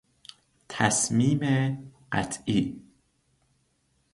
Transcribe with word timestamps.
تصمیم 0.69 1.39
قطعی 2.11 2.81